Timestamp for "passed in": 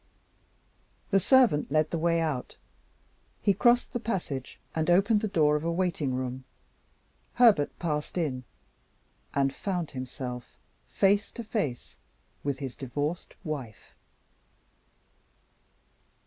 7.77-8.43